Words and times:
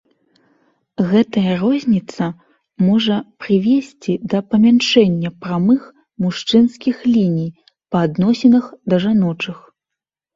Гэтая 1.09 1.55
розніца 1.63 2.25
можа 2.85 3.17
прывесці 3.43 4.15
да 4.33 4.39
памяншэння 4.53 5.29
прамых 5.43 5.81
мужчынскіх 6.25 7.05
ліній 7.13 7.49
па 7.97 8.03
адносінах 8.07 8.65
да 8.95 9.01
жаночых. 9.05 9.57